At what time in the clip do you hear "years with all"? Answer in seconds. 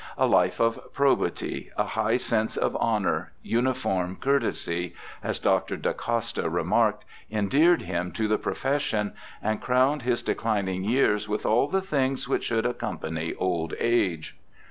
10.83-11.67